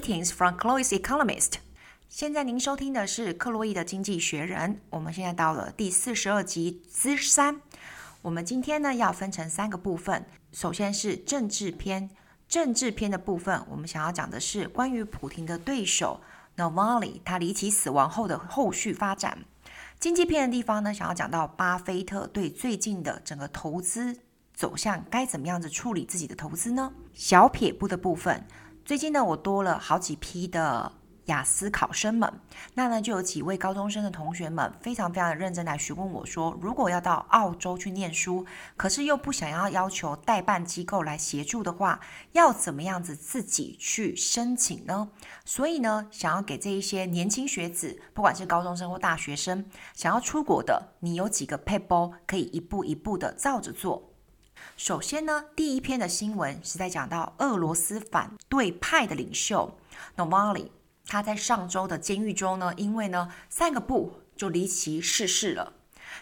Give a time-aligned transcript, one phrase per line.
[0.00, 1.56] Greetings from Chloe's Economist。
[2.08, 4.80] 现在您收听的是克洛伊的经济学人。
[4.88, 7.60] 我们现在到了第四十二集之三。
[8.22, 10.24] 我们今天呢要分成三个部分。
[10.52, 12.08] 首先是政治篇，
[12.48, 16.22] 政治篇的部分，我们想要讲的是关于普廷的对手
[16.54, 19.44] n o v a l i 他离奇死亡后的后续发展。
[19.98, 24.16] 经济篇的地方呢，想要讲到巴菲特对最近的整个投资
[24.54, 26.94] 走向该怎么样子处理自己的投资呢？
[27.12, 28.46] 小撇步的部分，
[28.90, 30.90] 最近呢，我多了好几批的
[31.26, 32.28] 雅思考生们，
[32.74, 38.44] 那呢就有几位高中生的同学们非常非常的认真来询问我说，如果要到澳洲去念书，
[38.76, 42.00] 可是又不想要要求代办机构来协助的话，
[42.32, 45.08] 要怎么样子自己去申请呢？
[45.44, 49.64] 所以呢，想要给这一些年轻学子，不管是高中生或大学生，
[49.94, 54.09] 想要出国的，你有几个撇步可以一步一步的照着做。
[54.76, 59.78] 首先呢，第一篇的新闻是在讲到俄罗斯反对派的领袖
[60.16, 60.68] Navalny
[61.06, 65.72] 他在上周的监狱中呢，因为呢散个步就离奇逝世了。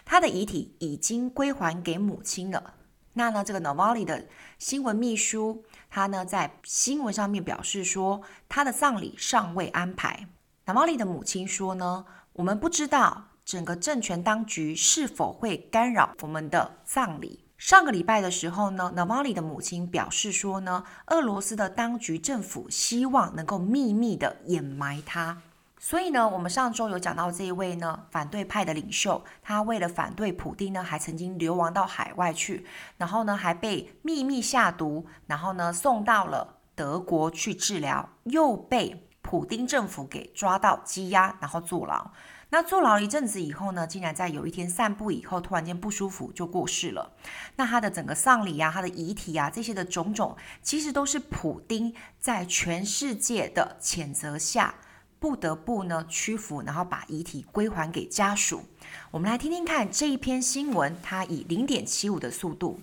[0.03, 2.75] 他的遗体已经归还给母亲了。
[3.13, 10.27] 那呢，这个 Navalny 的新闻秘书，他呢在新闻上面表示说，他的葬礼尚未安排。
[10.65, 17.45] Navalny 的母亲说呢，我们不知道整个政权当局是否会干扰我们的葬礼。
[17.59, 25.41] 上个礼拜的时候呢，Navalny 的母亲表示说呢，俄罗斯的当局政府希望能够秘密的掩埋他。
[25.77, 32.65] 所以呢，我们上周有讲到这一位呢反对派的领袖，他为了反对普丁呢，还曾经流亡到海外去，
[32.95, 42.09] 然后呢还被秘密下毒，然后呢送到了德国去治疗，又被普丁政府给抓到羁押，然后坐牢。
[42.51, 47.13] 那坐牢了一阵子以后呢，竟然在有一天散步以后，突然间不舒服就过世了。
[47.57, 54.73] 那他的整个丧礼啊，他的遗体啊，这些的种种，其实都是普丁在全世界的谴责下，
[55.19, 58.63] 不得不呢屈服，然后把遗体归还给家属。
[59.11, 62.79] 我们来听听看这一篇新闻，它以零点七五的速度。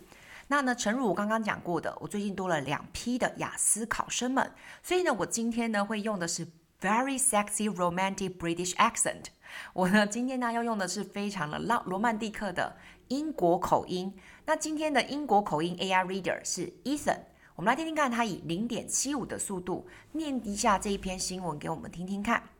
[0.47, 6.47] 那呢，诚如我刚刚讲过的，我最近多了两批的雅思考生们，所以呢，我今天呢会用的是
[6.81, 9.25] very sexy romantic British accent。
[9.72, 12.77] 我呢，今天呢要用的是非常的浪罗曼蒂克的
[13.09, 14.15] 英国口音。
[14.44, 17.19] 那今天的英国口音 AI Reader 是 Ethan，
[17.55, 22.50] 我们来听听看他以零点七五的速度念一下这一篇新闻给我们听听看。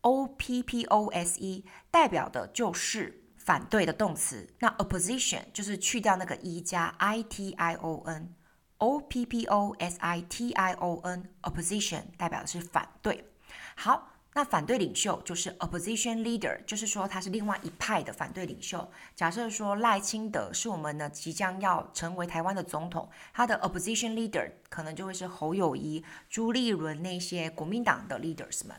[0.02, 8.02] O P P O S E 代表的就是反对的动词，那 opposition 就是去掉那个 e 加 I T I O
[8.06, 13.32] N，O P P O S I T I O N，opposition 代表的是反对。
[13.76, 18.90] 好，那反对领袖就是 opposition leader，就是说他是另外一派的反对领袖。
[19.14, 28.76] 假设说赖清德是我们呢即将要成为台湾的总统，他的 opposition leader 可能就会是侯友谊、朱立伦那些国民党的 leaders 们。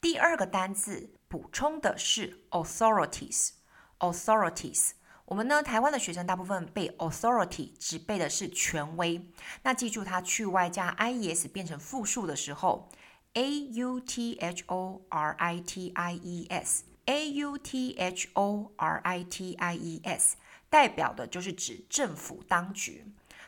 [0.00, 4.90] 第二个单字补充的是 authorities，authorities。
[5.26, 9.30] 我们呢，台湾的学生大部分背 authority 只背的是权威。
[9.62, 12.88] 那记住它去 y 加 ies 变成复数的时候
[13.34, 19.00] ，a u t h o r i t i e s，a u t h o r
[19.04, 20.36] i t i e s
[20.68, 23.04] 代表的就是指政府当局。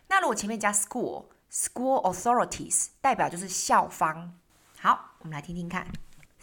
[0.09, 4.39] 那如果前面加 school，school authorities 代表就是校方。
[4.79, 5.87] 好，我们来听听看。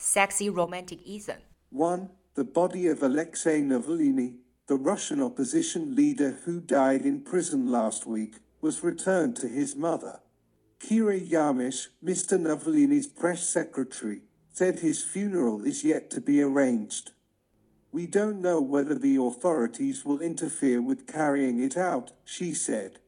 [0.01, 1.41] Sexy romantic Ethan.
[1.71, 4.37] One, the body of Alexei Navalny,
[4.67, 10.21] the Russian opposition leader who died in prison last week, was returned to his mother.
[10.79, 12.39] Kira Yarmysh, Mr.
[12.39, 14.21] Navalny's press secretary,
[14.53, 17.11] said his funeral is yet to be arranged.
[17.91, 22.99] We don't know whether the authorities will interfere with carrying it out, she said.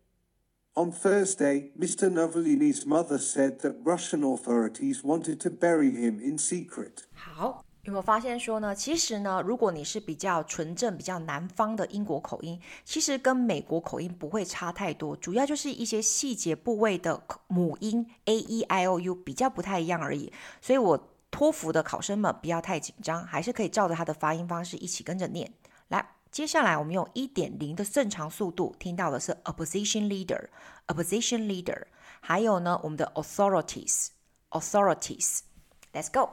[0.73, 2.09] On Thursday, Mr.
[2.09, 7.03] Navalny's mother said that Russian authorities wanted to bury him in secret.
[7.13, 8.73] 好，有没有发现说呢？
[8.73, 20.31] 其实呢，如果你是比较纯正、比较南方的英国口音，其实跟美国口音不会差太多，主要就是一些细节部位的母音 a e i o u 比较不太一样而已。
[20.61, 25.51] 所以我托福的考生们不要太紧张，还是可以照着他的发音方式一起跟着念
[25.89, 26.15] 来。
[26.30, 31.84] 接下来，我们用一点零的正常速度听到的是 opposition leader，opposition leader，
[32.20, 36.28] 还有呢，我们的 authorities，authorities。Let's go.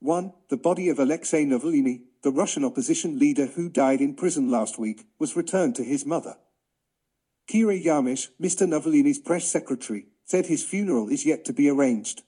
[0.00, 4.78] One, the body of Alexei Navalny, the Russian opposition leader who died in prison last
[4.78, 6.38] week, was returned to his mother.
[7.46, 8.66] Kira Yarmysh, Mr.
[8.66, 12.22] Navalny's press secretary, said his funeral is yet to be arranged.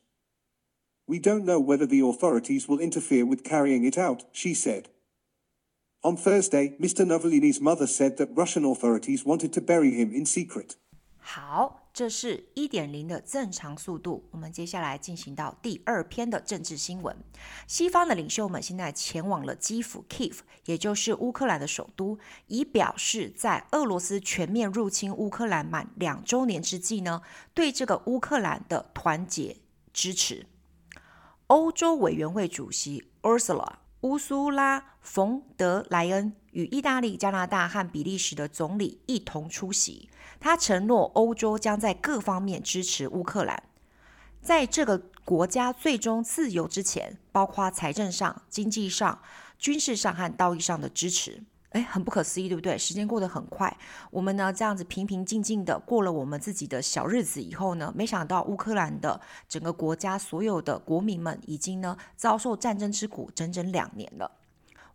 [1.06, 4.90] We don't know whether the authorities will interfere with carrying it out, she said.
[6.01, 7.05] On Thursday, Mr.
[7.05, 10.75] Novellini's mother said that Russian authorities wanted to bury him in secret.
[11.17, 14.23] 好，这是一点零的正常速度。
[14.31, 17.17] 我们接下来进行到第二篇的政治新闻。
[17.67, 20.37] 西方的领袖们现在前往了基辅 （Kiev），
[20.67, 22.17] 也就是乌克兰的首都，
[22.47, 27.21] 以表示在俄罗斯全面入侵乌克兰满两周年之际呢，
[27.53, 29.57] 对这个乌克兰的团结
[29.91, 30.45] 支持。
[31.47, 40.09] 欧洲委员会主席 Ursula 乌苏拉·冯德莱恩与意大利、加拿大和比利时的总理一同出席。
[40.39, 43.61] 他承诺，欧洲将在各方面支持乌克兰，
[44.41, 49.21] 在这个国家最终自由之前，包括财政上、经济上、
[49.57, 51.43] 军事上和道义上的支持。
[51.71, 52.77] 诶，很不可思议，对不对？
[52.77, 53.75] 时间过得很快，
[54.11, 64.31] 我们呢这样子平平静静的过了我们自己的小日子以后呢，没想到乌克兰的整个国家所有的国民们已经呢遭受战争之苦整整两年了。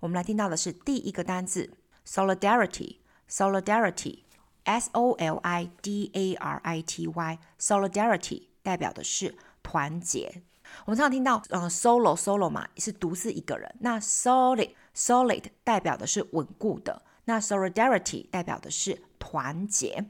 [0.01, 1.71] 我们来听到的是第一个单字
[2.07, 4.19] ，solidarity，solidarity。
[4.67, 10.41] S O L I D A R I T Y，solidarity 代表的是团结。
[10.87, 13.75] 我们常常听到，呃，solo solo 嘛，是独自一个人。
[13.81, 17.03] 那 solid solid 代表的是稳固的。
[17.25, 20.07] 那 solidarity 代表的是团结。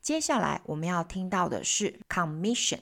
[0.00, 2.80] 接下来我们要听到的是 commission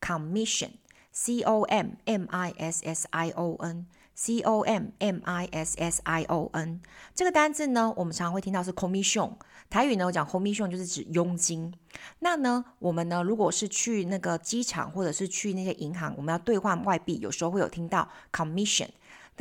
[0.00, 3.86] commission，C O M M I S S I O N。
[4.14, 6.82] C O M M I S S I O N
[7.14, 9.32] 这个单字呢，我们常常会听到是 commission。
[9.70, 11.72] 台语呢，我讲 commission 就是指佣金。
[12.18, 18.90] 那呢，我们呢，如果是去那个机场或者是去那些银行，我们要兑换外币，有时候会有听到 commission，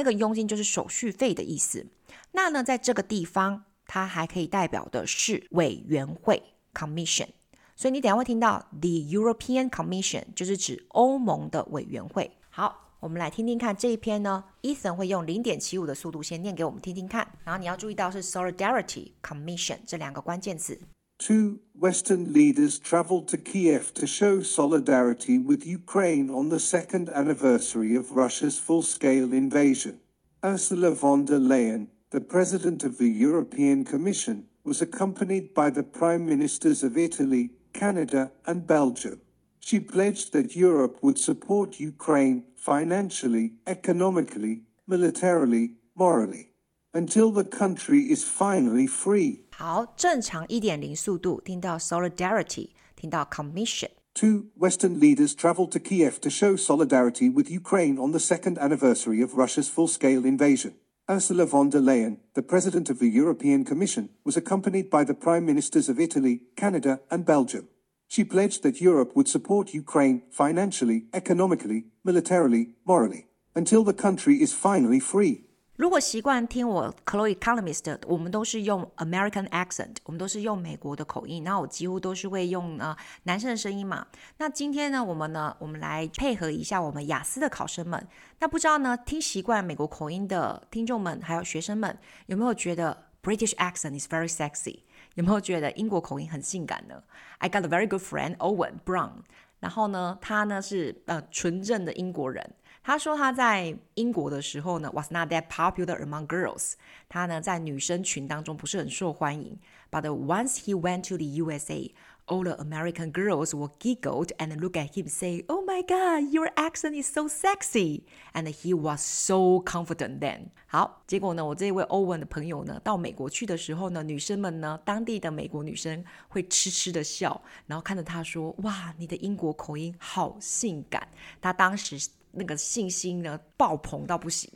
[0.01, 1.85] 那个佣金就是手续费的意思。
[2.31, 6.41] 那呢，在这个地方，它还可以代表的是委员会
[6.73, 7.27] commission。
[7.75, 12.31] 所以你等下会听到 the European Commission，就是指欧盟的委员会。
[12.49, 12.79] 好。
[13.01, 20.79] 我们来听听看这一篇呢，Ethan 会用零点七五的速度先念给我们听听看，然后你要注意到是 Solidarity Commission 这两个关键词。
[21.21, 28.13] Two Western leaders traveled to Kiev to show solidarity with Ukraine on the second anniversary of
[28.13, 29.99] Russia's full-scale invasion.
[30.43, 36.25] Ursula von der Leyen, the president of the European Commission, was accompanied by the prime
[36.25, 39.21] ministers of Italy, Canada, and Belgium.
[39.59, 46.49] She pledged that Europe would support Ukraine financially, economically, militarily, morally,
[46.95, 49.41] until the country is finally free.
[49.60, 58.18] 好，正常一点零速度，听到 solidarity，听到 commission。Two Western leaders traveled to Kiev to show solidarity with Ukraine on the
[58.18, 60.72] second anniversary of Russia's full-scale invasion.
[61.08, 65.44] Ursula von der Leyen, the president of the European Commission, was accompanied by the prime
[65.44, 67.68] ministers of Italy, Canada, and Belgium.
[68.08, 74.52] She pledged that Europe would support Ukraine financially, economically, militarily, morally, until the country is
[74.52, 75.44] finally free.
[75.81, 84.05] 如果习惯听我 Chloe Economist，我们都是用 American accent，我们都是用美国的口音，那我几乎都是会用呢男生的声音嘛。
[84.37, 88.07] 那今天呢，我们呢，我们来配合一下我们雅思的考生们。
[88.37, 91.97] 那不知道呢，听习惯美国口音的听众们还有学生们，
[92.27, 94.81] 有没有觉得 British accent is very sexy？
[95.15, 97.01] 有没有觉得英国口音很性感呢
[97.39, 99.23] ？I got a very good friend Owen Brown，
[99.59, 102.53] 然后呢，他呢是呃纯正的英国人。
[102.82, 106.74] 他说他在英国的时候呢，was not that popular among girls。
[107.08, 109.58] 他呢在女生群当中不是很受欢迎。
[109.90, 115.08] But once he went to the USA。All the American girls were giggled and looked at him,
[115.08, 120.48] say, "Oh my God, your accent is so sexy!" And he was so confident then.
[120.66, 131.06] 好，结果呢，我这位欧文的朋友呢，到美国去的时候呢，女生们呢，当地的美国女生会痴痴的笑，然后看着他说：“哇，你的英国口音好性感。”
[131.40, 131.96] 他当时
[132.33, 134.51] 那个信心呢，爆棚到不行。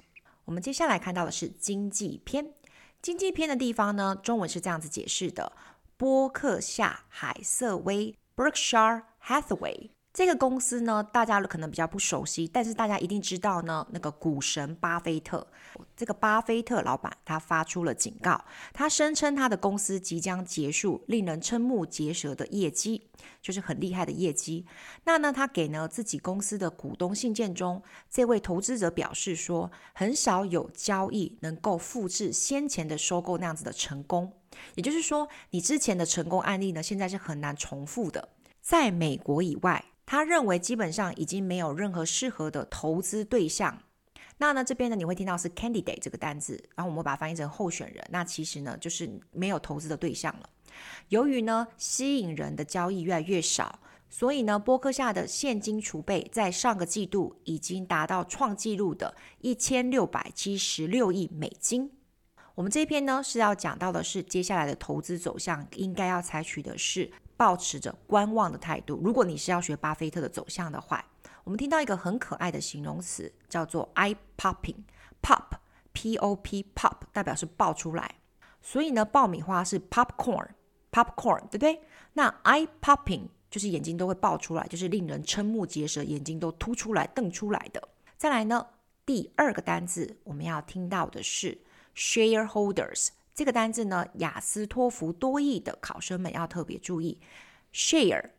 [0.45, 2.53] 我们接下来看到的是经济篇。
[3.01, 5.51] 经济篇的地方呢，中文是这样子解释的。
[5.97, 15.45] 波克夏海瑟薇 （Berkshire Hathaway） 这个公司呢，大家可能比较不熟悉，但是大家一定知道呢，那个股神巴菲特。
[15.93, 23.09] 这个巴菲特老板他发出了警告，他声称他的公司即将结束令人瞠目结舌的业绩，
[23.41, 24.65] 就是很厉害的业绩。
[25.03, 34.31] 那呢，他给呢自己公司的股东信件中，这位投资者表示说，很少有交易能够复制先前的收购那样子的成功。
[34.75, 38.29] 也就是说，你之前的成功案例呢，现在是很难重复的。
[38.61, 43.81] 在美国以外，他认为基本上已经没有任何适合的投资对象。
[44.37, 48.05] 那呢，这边呢，你会听到是 candidate 这个单字，然后我们把它翻译成候选人。
[48.09, 50.49] 那其实呢，就是没有投资的对象了。
[51.07, 61.91] 由于呢，吸引人的交易越来越少，所以呢，波克下的现金储备在上个季度已经达到创纪录的一千六百七十六亿美金。
[62.55, 68.99] 我们这篇呢是要讲到的是接下来的投资走向，应该要采取的是抱持着观望的态度。
[69.03, 71.05] 如果你是要学巴菲特的走向的话，
[71.43, 78.15] 我们听到一个很可爱的形容词，叫做 eye popping，pop，p o p，pop 代表是爆出来。
[78.61, 81.81] 所以呢，爆米花是 popcorn，popcorn，对不对？
[82.13, 87.87] 那 eye popping 就是眼睛都会爆出来，就是令人瞠目结舌，眼睛都凸出来、瞪出来的。
[88.17, 88.65] 再来呢，
[89.05, 91.61] 第二个单字我们要听到的是。
[91.97, 97.19] Shareholders 这个单字呢，雅思托福多益的考生们要特别注意。
[97.73, 98.29] Share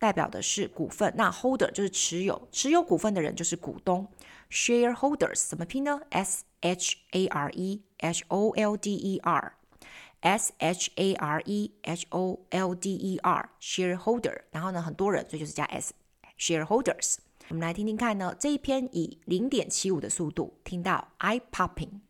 [0.00, 4.08] 代表的是股份，那 holder 就是持有，持有股份的人就是股东。
[4.50, 11.70] Shareholders 怎么拼呢？S H A R E H O L D E R，S H A R E
[11.82, 14.40] H O L D E R，Shareholder。
[14.50, 15.94] 然后呢，很多人，所以就是加 S。
[16.36, 17.18] Shareholders，
[17.50, 22.00] 我们来听听看呢，这一篇以零点七五的速度听到 eye popping。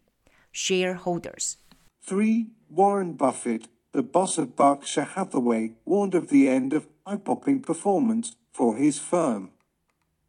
[0.54, 1.56] shareholders.
[2.04, 2.48] 3.
[2.68, 8.76] Warren Buffett, the boss of Berkshire Hathaway, warned of the end of eye-popping performance for
[8.76, 9.50] his firm.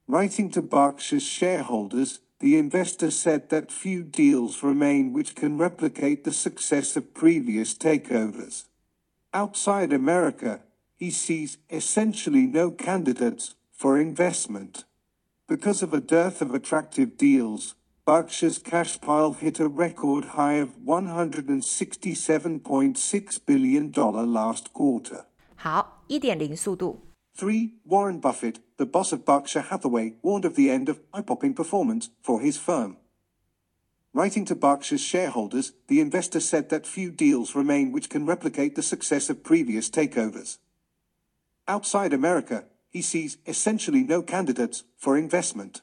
[0.08, 6.32] Writing to Berkshire's shareholders, the investor said that few deals remain which can replicate the
[6.32, 8.66] success of previous takeovers.
[9.34, 10.62] Outside America,
[10.96, 14.84] he sees essentially no candidates for investment.
[15.48, 17.74] Because of a dearth of attractive deals,
[18.05, 25.27] Berkshire's cash pile hit a record high of $167.6 billion last quarter.
[25.57, 27.03] 好，一点零速度。
[27.37, 27.75] 3.
[27.85, 32.41] Warren Buffett, the boss of Berkshire Hathaway, warned of the end of eye-popping performance for
[32.41, 32.97] his firm.
[34.15, 38.83] Writing to Berkshire's shareholders, the investor said that few deals remain which can replicate the
[38.83, 40.57] success of previous takeovers.
[41.69, 45.83] Outside America, he sees essentially no candidates for investment.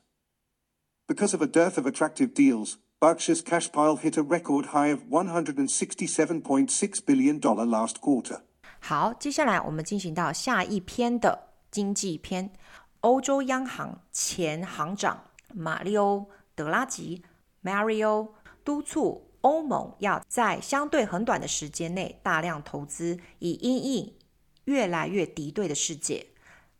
[1.11, 5.01] Because of a dearth of attractive deals, Berkshire's cash pile hit a record high of
[5.11, 8.43] $167.6 billion last quarter.
[8.79, 12.53] 好，接下来我们进行到下一篇的经济篇。
[13.01, 16.19] 欧洲央行前行长马里欧·
[16.55, 17.25] 德拉吉
[17.65, 18.29] （Mario）
[18.63, 24.15] 督促欧盟要在相对很短的时间内大量投资，以因应
[24.67, 26.29] 越来越敌对的世界。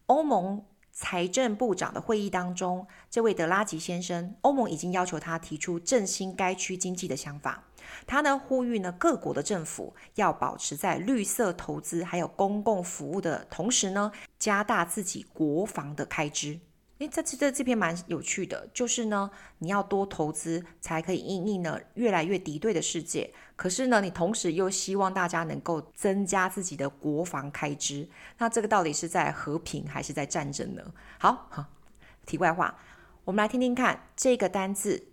[0.07, 0.65] 欧盟。
[1.03, 7.65] 财政部长的会议当中，这位德拉吉先生，欧盟已经要求他提出振兴该区经济的想法。
[8.07, 16.61] 他呢呼吁呢各国的政府要保持在绿色投资还有公共服务的同时呢，加大自己国防的开支。
[17.01, 23.33] 诶，这这这篇蛮有趣的，就是呢，你要多投资才可以应应呢越来越敌对的世界。
[23.57, 28.07] 可是呢，你同时又希望大家能够增加自己的国防开支。
[28.37, 30.93] 那这个到底是在和平还是在战争呢？
[31.19, 31.65] 好，好，
[32.27, 32.79] 题外话，
[33.25, 35.07] 我们来听听看这个单字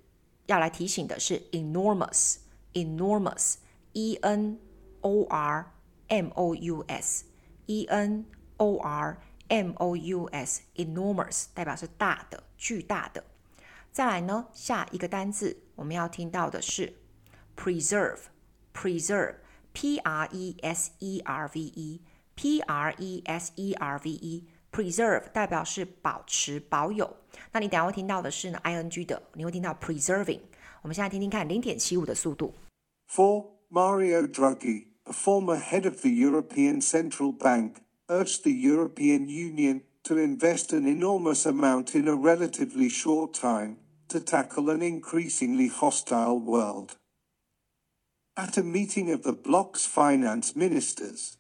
[0.48, 4.60] 要来提醒的是 enormous，enormous，e n
[5.00, 5.72] o r
[6.10, 8.26] m o u s，e n
[8.58, 9.18] o r。
[9.49, 13.25] M O U S，enormous 代表是大的、巨大的。
[13.91, 16.95] 再来呢，下一个单字我们要听到的是
[17.57, 25.25] preserve，preserve，P R E S E R V E，P R E S E R V E，preserve
[25.33, 27.19] 代表是保持、保有。
[27.53, 30.41] 那你等下会听到的是呢，I N G 的，你会听到 preserving。
[30.81, 32.55] 我们现在听听看零点七五的速度。
[33.11, 33.47] 4.
[33.71, 37.77] Mario Draghi, a former head of the European Central Bank,
[38.10, 44.20] urged the European Union to invest an enormous amount in a relatively short time to
[44.20, 46.96] tackle an increasingly hostile world.
[48.38, 51.38] At a meeting of the bloc's finance ministers,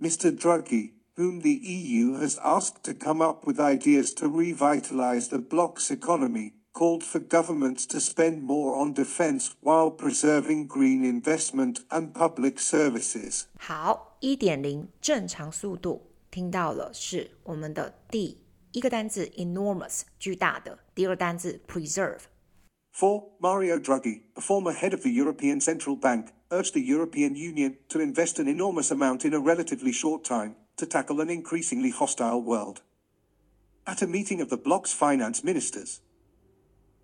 [0.00, 0.30] Mr.
[0.30, 5.90] Draghi, whom the EU has asked to come up with ideas to revitalize the bloc's
[5.90, 12.57] economy, called for governments to spend more on defense while preserving green investment and public
[12.57, 13.43] services.
[13.59, 18.39] 好，一点零正常速度，听到了是我们的第
[18.71, 23.23] 一个单字 enormous 巨大的，第二个单字 preserve。4.
[23.39, 27.99] Mario Draghi, a former head of the European Central Bank, urged the European Union to
[27.99, 32.81] invest an enormous amount in a relatively short time to tackle an increasingly hostile world.
[33.85, 36.01] At a meeting of the bloc's finance ministers,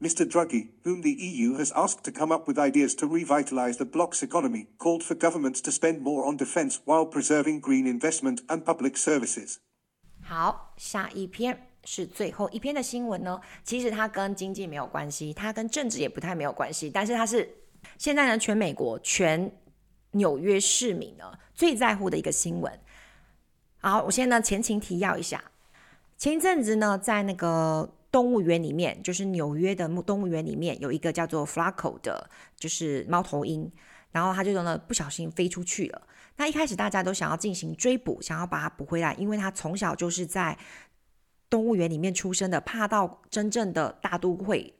[0.03, 0.27] Mr.
[0.27, 4.23] Draghi, whom the EU has asked to come up with ideas to revitalize the bloc's
[4.23, 8.97] economy, called for governments to spend more on defense while preserving green investment and public
[8.97, 9.57] services.
[10.23, 13.41] 好，下一篇是最后一篇的新闻呢。
[13.63, 17.49] 其实它跟经济没有关系，它跟政治也不太没有关系，但是它是
[17.97, 19.51] 现在呢，全美国、全
[20.13, 22.81] 纽约市民呢最在乎的一个新闻。
[23.79, 25.43] 好，我现在呢前情提要一下，
[26.17, 33.69] 前一阵子呢，在那个动物园里面，就是纽约的动物园里面，有一个叫做 Flaco 的，就是猫头鹰，
[34.13, 36.01] 然后它就呢不小心飞出去了。
[36.37, 40.57] 那一开始大家都想要进行追捕，想要把它捕回来，因为它从小就是在
[41.51, 44.73] 动物园里面出生的，怕到真正的大都会。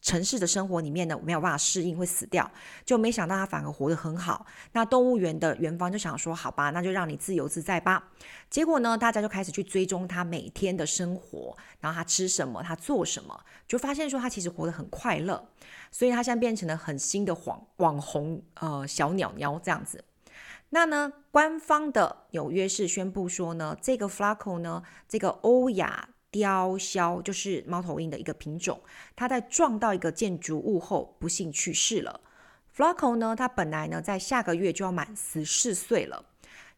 [0.00, 2.50] 城市的生活里面呢，没有办法适应，会死掉。
[2.84, 4.46] 就没想到他反而活得很好。
[4.72, 8.10] 那动物园的园方就想说：“好吧，那就让你自由自在吧。”
[8.48, 15.48] 结果呢，大家就开始去追踪他每天的生活，然后他吃什么，他做什么，就发现说他其实活得很快乐。
[15.90, 20.04] 所以他现在变成了很新的网网红，呃，小鸟鸟这样子。
[20.70, 26.08] 那呢，官方的纽约市宣布说呢，这个 Flaco 呢，这个欧亚。
[26.30, 28.80] 雕鸮就是猫头鹰的一个品种，
[29.16, 32.20] 它在撞到一个建筑物后不幸去世了。
[32.76, 36.24] Flaco 呢，它本来呢在下个月就要满十四岁了。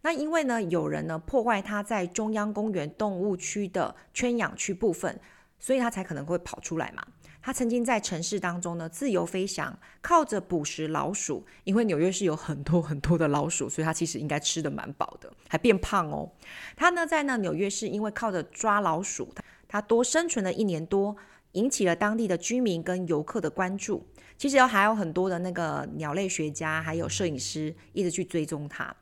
[0.03, 5.21] 那因为呢有人呢破坏它在中央公园动物区的圈养区部分，
[5.59, 7.07] 所以它才可能会跑出来嘛。
[7.43, 16.31] 他曾经在城市当中呢自由飞翔，靠着捕食老鼠，因为纽约市有很多很多的老鼠，所以他其实应该吃得蛮饱的，还变胖哦。
[16.77, 19.33] 他呢在那纽约市，因为靠着抓老鼠，
[19.67, 21.17] 他多生存了一年多，
[21.53, 24.07] 引起了当地的居民跟游客的关注。
[24.37, 28.95] 其实还有很多的那个鸟类学家，还有摄影师一直去追踪他。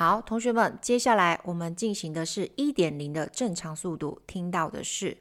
[0.00, 5.18] 好，同学们，接下来我们进行的是一点零的正常速度，听到的是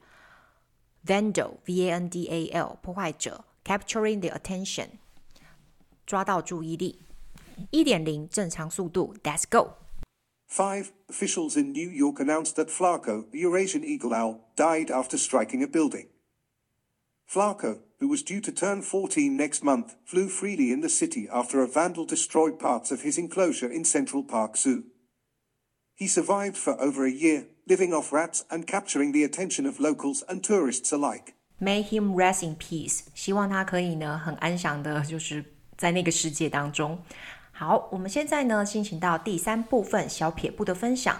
[1.06, 4.88] vandal，v-a-n-d-a-l，破坏者，capturing the attention，
[6.06, 7.02] 抓到注意力。
[7.72, 9.72] 一点零正常速度，Let's go。
[10.50, 15.68] Five officials in New York announced that Flaco, the Eurasian eagle owl, died after striking a
[15.68, 16.08] building.
[17.30, 21.63] Flaco, who was due to turn 14 next month, flew freely in the city after
[21.63, 24.85] a vandal destroyed parts of his enclosure in Central Park Zoo.
[25.95, 30.25] He survived for over a year, living off rats and capturing the attention of locals
[30.29, 31.35] and tourists alike.
[31.59, 33.05] May him rest in peace.
[33.15, 35.45] 希望他可以呢很安详的，就是
[35.77, 36.99] 在那个世界当中。
[37.53, 41.17] 好，我们现在呢进行到第三部分小撇步的分享。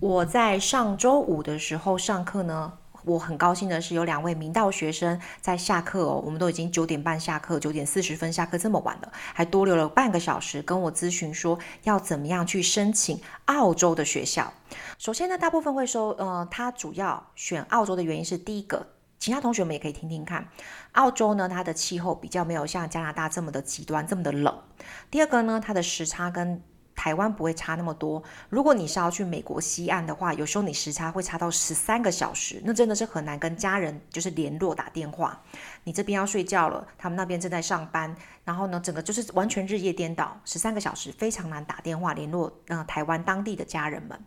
[0.00, 2.78] 我在上周五的时候上课呢。
[3.05, 14.53] 我很高兴的是，有两位明道学生在下课哦，我们都已经九点半下课，九点四十分下课这么晚了，还多留了半个小时跟我咨询说要怎么样去申请澳洲的学校。
[14.97, 18.87] 首先呢，大部分会说，呃，他主要选澳洲的原因是第一个，
[19.19, 20.47] 其他同学们也可以听听看，
[20.93, 24.57] 澳洲呢，它的气候比较没有像加拿大这么的极端，这么的冷。
[25.11, 26.61] 第二个呢，它的时差跟
[26.95, 28.21] 台湾不会差那么多。
[28.49, 35.41] 如果你是要去美国西岸的话，有时候你时差会差到十三个小时，那真的是很难跟家人就是联络打电话。
[35.83, 44.19] 你这边要睡觉了，他们那边正在上班，然后呢，整个就是完全日夜颠倒，十三个小时非常难打电话联络呃台湾当地的家人们。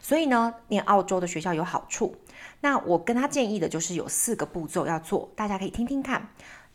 [0.00, 2.16] 所以呢，念澳洲的学校有好处。
[2.60, 6.28] 那我跟他建议的就是有四个步骤要做，大家可以听听看。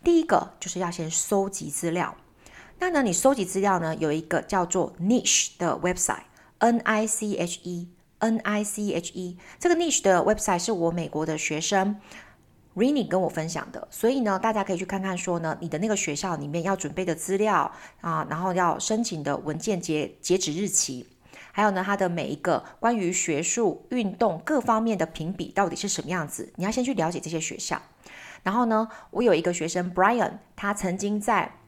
[0.03, 2.15] 第一个就是要先收集资料。
[2.81, 9.37] 那呢，你收集资料呢，有一个叫做 Niche 的 website，N I C H E，N I C H E。
[9.59, 11.95] 这个 Niche 的 website 是我美国的学生
[12.75, 21.05] Rini 跟我分享的，所以呢，大家可以去看看说呢，你的那个学校里面要准备的资料啊，然后要申请的文件截截止日期，
[21.51, 27.79] 还有呢，它的每一个关于学术、运动各方面的评比到底是什么样子，你要先去了解这些学校。
[28.41, 31.59] 然后呢，我有一个学生 Brian，他曾经在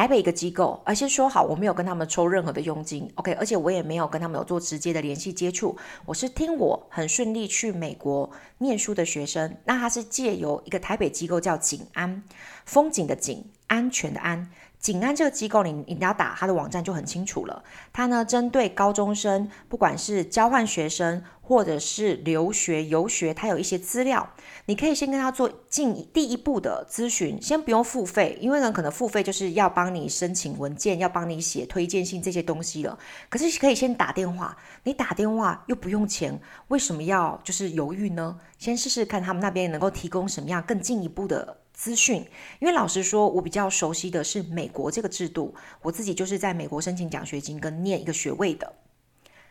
[0.00, 12.22] 台北一个机构，而且说好我没有跟他们抽任何的佣金，OK，而且我也没有跟他们有做直接的联系接触，我是听我很顺利去美国念书的学生，那他是借由一个台北机构叫景安，
[12.64, 14.50] 风景的景，安全的安。
[14.80, 17.62] 景安这个机构，你你要打他的网站就很清楚了。
[17.92, 24.30] 他呢，针对高中生，不管是交换学生或者是留学游学，他有一些资料，
[24.64, 32.98] 你可以先跟他做进第一步的咨询，先不用付费，因为呢，可能付费就是要帮你申请文件，要帮你写推荐信这些东西了。
[33.28, 38.38] 可是可以先打电话，你打电话又不用钱，为什么要就是犹豫呢？
[38.56, 41.58] 先试试看他们那边能够提供什么样更进一步的。
[41.80, 42.16] 资讯，
[42.58, 48.74] 因为老实说，我比较熟悉的是美国这个制度，我自己就是在美国申请奖学金跟念一个学位的。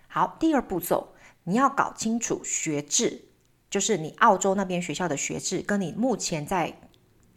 [0.08, 1.16] 好，第二步骤，
[1.46, 3.24] 你要搞清楚学制，
[3.68, 6.80] 就是你澳洲那边学校的学制，跟你目前在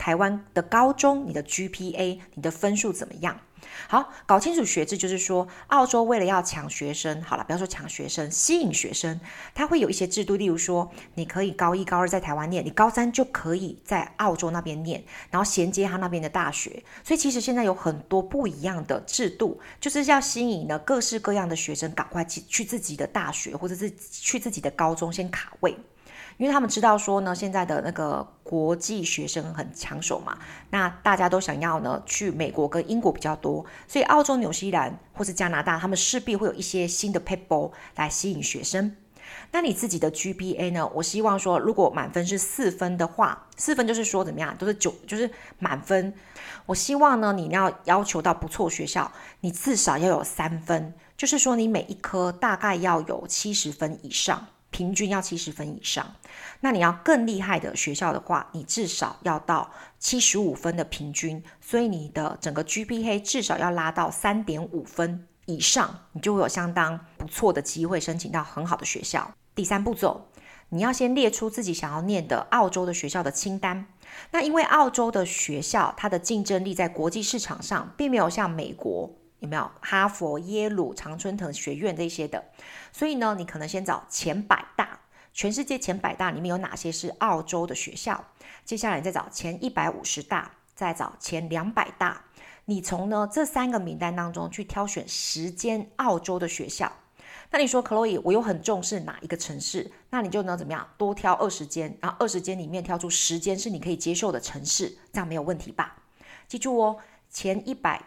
[0.02, 3.38] 台湾的高中，你的 GPA，你的分数怎么样？
[3.86, 9.20] 好，搞清楚学制，就是说，澳洲为了要抢学生，好了，不要说抢学生，吸引学生，
[9.54, 16.82] 他会有一些制度，例如说，你可以高一、高二在台湾念，你高三就可以在澳洲那边念，然后衔接他那边的大学。
[17.04, 25.78] 所以其实现在有很多不一样的制度，就是要吸引呢各式各样的学生赶快去去自己的大学，或者是去自己的高中先卡位。
[26.38, 30.38] 因为他们知道说呢，现在的那个国际学生很抢手嘛，
[30.70, 38.96] 那大家都想要呢去美国跟英国比较多，所以澳洲、纽西兰或是加拿大，他们势必会有一些新的撇步来吸引学生。
[39.50, 40.90] 那你自己的 GPA 呢？
[40.94, 46.12] 我希望说，如果满分是四分的话，四分就是说怎么样，都是九，就是满分。
[46.66, 54.48] 我希望呢，你要要求到不错学校，你至少要有三分，就是说你每一科大概要有七十分以上。
[54.72, 56.16] 平均要七十分以上，
[56.60, 69.30] 那你要更厉害的学校的话，你至少要到七十五分的平均，所以你的整个 GPA 至少要拉到三点五分以上，你就会有相当不错的机会申请到很好的学校。
[69.54, 70.28] 第三步骤，
[70.70, 73.86] 你要先列出自己想要念的澳洲的学校的清单。
[74.30, 79.10] 那因为澳洲的学校，它的竞争力在国际市场上并没有像美国。
[79.42, 82.44] 有没有哈佛、耶鲁、常春藤学院这些的？
[82.92, 85.00] 所以呢，你可能先找前百大，
[85.34, 88.24] 全世界前百大里面有哪些是澳洲的学校？
[88.64, 92.22] 接下来你再找前一百五十大，再找前两百大。
[92.66, 96.92] 你从呢这三个名单当中去挑选十间澳洲的学校。
[97.50, 99.90] 那你说，Chloe，我又很重视哪一个城市？
[100.10, 100.88] 那你就能怎么样？
[100.96, 105.96] 多挑二十间，然后二十间里面挑出十间是你可以接受的城市，这样没有问题吧？
[106.46, 108.00] 记住哦，前一百。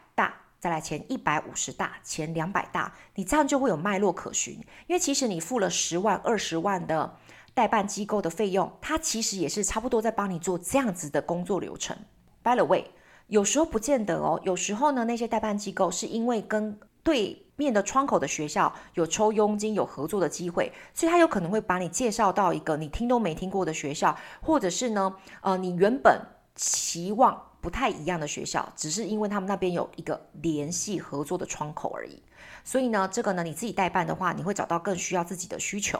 [0.65, 4.55] 再来前一百五十大，前两百大，你这样就会有脉络可循。
[4.87, 7.17] 因为其实你付了十万、二十万的
[7.53, 11.95] 代办机构的费用，它其实也是差不多在帮你做这样子的工作流程。
[12.41, 12.85] By the way，
[13.27, 26.19] 有时候不见得哦，有时候呢，那些代办机构是因为跟对面的窗口的学校有抽佣金、有合作的机会，所以他有可能会把你介绍到一个你听都没听过的学校，或者是呢，呃，你原本
[26.55, 27.39] 期望。
[27.65, 32.21] 不太一样的学校，只是因为他们那边有一个联系合作的窗口而已。
[32.63, 35.99] 所以呢，这个呢，你自己代办的话，你会找到更需要自己的需求。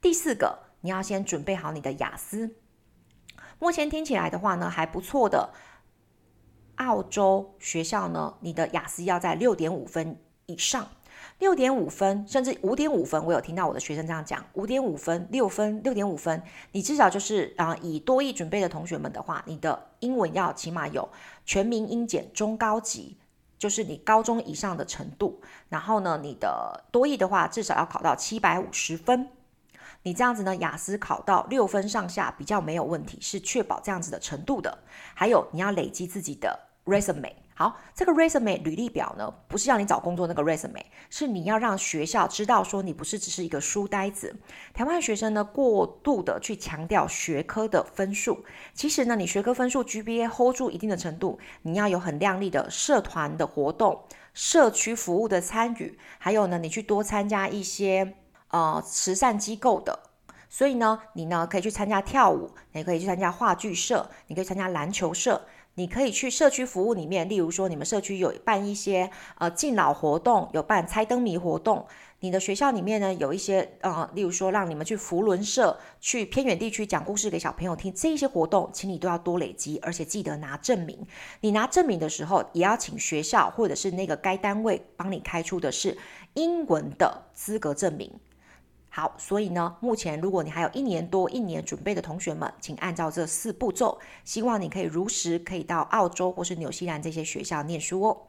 [0.00, 2.54] 第四个，你要先准备好你的雅思。
[3.58, 5.52] 目前听起来的话呢，还不错的
[6.76, 10.88] 澳洲学校呢，你的雅思要在六点五分以上。
[11.38, 21.06] 六点五分，甚至五点五分，我有听到我的学生这样讲，五点五分、六分、六点五分，你至少就是啊、以多益准备的同学们的话，你的英文要起码有
[21.44, 23.18] 全民英检中高级，
[23.58, 25.38] 就是你高中以上的程度。
[25.68, 29.28] 然后呢，你的多益的话，至少要考到七百五十分。
[30.04, 34.78] 你这样子呢，雅思考到六分上下比较没有问题，是确保这样子的程度的。
[35.12, 37.32] 还有，你要累积自己的 resume。
[37.58, 44.36] 好，这个 resume 履历表呢，不是让你找工作那个 resume，是你要让学校知道说你不是只是一个书呆子。
[44.74, 58.16] 台湾学生呢，过度的去强调学科的分数，其实呢，你学科分数 GPA hold 住一定的程度，你要有很亮丽的社团的活动、社区服务的参与，还有呢，你去多参加一些
[58.48, 59.98] 呃慈善机构的。
[60.50, 65.46] 所以呢，你呢可以去参加跳舞，你可以去参加话剧社，你可以参加篮球社。
[65.78, 71.86] 你可以去社区服务里面，例如说你们社区有办一些呃敬老活动，有办猜灯谜活动，
[72.20, 81.06] 你的学校里面呢，有一些呃，例如说让你们去扶轮社，去偏远地区讲故事给小朋友听，这些活动，请你都要多累积，而且记得拿证明。
[81.42, 85.98] 你拿证明的时候，也要请学校或者是那个该单位帮你开出的是
[86.32, 88.10] 英文的资格证明。
[88.96, 98.22] 好，所以呢，目前如果你还有一年多一年准备的同学们，请按照这四步骤，希望你可以如实可以到澳洲或是纽西兰这些学校念书哦。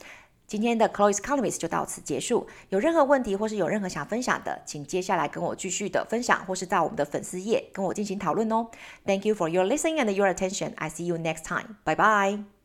[0.46, 2.46] 今天的 Chloe's Economics 就到此结束。
[2.68, 8.68] 有任何问题或是有任何想分享的，请接下来跟我继续的分享，或是到我们的粉丝页跟我进行讨论哦。
[9.06, 10.74] Thank you for your listening and your attention.
[10.76, 11.78] I see you next time.
[11.86, 12.48] Bye bye.